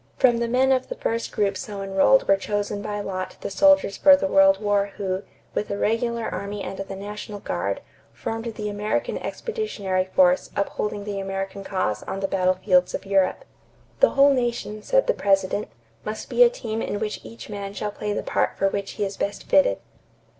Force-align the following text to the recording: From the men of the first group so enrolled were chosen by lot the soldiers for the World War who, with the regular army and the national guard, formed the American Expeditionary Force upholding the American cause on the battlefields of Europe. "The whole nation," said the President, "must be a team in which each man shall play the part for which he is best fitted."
From 0.17 0.39
the 0.39 0.47
men 0.47 0.71
of 0.71 0.87
the 0.87 0.95
first 0.95 1.31
group 1.31 1.55
so 1.55 1.83
enrolled 1.83 2.27
were 2.27 2.35
chosen 2.35 2.81
by 2.81 3.01
lot 3.01 3.37
the 3.41 3.51
soldiers 3.51 3.97
for 3.97 4.15
the 4.15 4.25
World 4.25 4.59
War 4.59 4.93
who, 4.97 5.21
with 5.53 5.67
the 5.67 5.77
regular 5.77 6.25
army 6.27 6.63
and 6.63 6.79
the 6.79 6.95
national 6.95 7.37
guard, 7.39 7.81
formed 8.11 8.45
the 8.55 8.67
American 8.67 9.19
Expeditionary 9.19 10.05
Force 10.05 10.49
upholding 10.55 11.03
the 11.03 11.19
American 11.19 11.63
cause 11.63 12.01
on 12.01 12.19
the 12.19 12.27
battlefields 12.27 12.95
of 12.95 13.05
Europe. 13.05 13.45
"The 13.99 14.09
whole 14.17 14.33
nation," 14.33 14.81
said 14.81 15.05
the 15.05 15.13
President, 15.13 15.67
"must 16.03 16.31
be 16.31 16.41
a 16.43 16.49
team 16.49 16.81
in 16.81 16.97
which 16.99 17.21
each 17.23 17.47
man 17.47 17.73
shall 17.75 17.91
play 17.91 18.11
the 18.11 18.23
part 18.23 18.57
for 18.57 18.69
which 18.69 18.93
he 18.93 19.05
is 19.05 19.17
best 19.17 19.43
fitted." 19.49 19.77